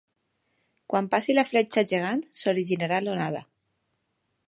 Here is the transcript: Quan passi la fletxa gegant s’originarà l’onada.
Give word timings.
Quan 0.93 1.09
passi 1.11 1.35
la 1.37 1.45
fletxa 1.51 1.85
gegant 1.93 2.25
s’originarà 2.41 3.01
l’onada. 3.07 3.47